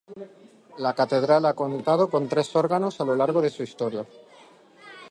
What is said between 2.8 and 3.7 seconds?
a lo largo de su